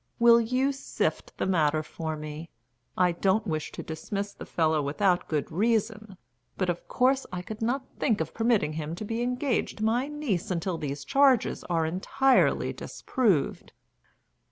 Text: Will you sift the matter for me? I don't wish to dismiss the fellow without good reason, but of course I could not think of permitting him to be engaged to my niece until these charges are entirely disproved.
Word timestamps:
Will 0.17 0.41
you 0.41 0.71
sift 0.71 1.31
the 1.37 1.45
matter 1.45 1.83
for 1.83 2.15
me? 2.17 2.49
I 2.97 3.11
don't 3.11 3.45
wish 3.45 3.71
to 3.73 3.83
dismiss 3.83 4.33
the 4.33 4.47
fellow 4.47 4.81
without 4.81 5.27
good 5.27 5.51
reason, 5.51 6.17
but 6.57 6.71
of 6.71 6.87
course 6.87 7.27
I 7.31 7.43
could 7.43 7.61
not 7.61 7.85
think 7.99 8.19
of 8.19 8.33
permitting 8.33 8.73
him 8.73 8.95
to 8.95 9.05
be 9.05 9.21
engaged 9.21 9.77
to 9.77 9.83
my 9.85 10.07
niece 10.07 10.49
until 10.49 10.79
these 10.79 11.05
charges 11.05 11.63
are 11.65 11.85
entirely 11.85 12.73
disproved. 12.73 13.73